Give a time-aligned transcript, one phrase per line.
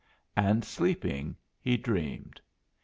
[0.35, 2.41] And sleeping he dreamed.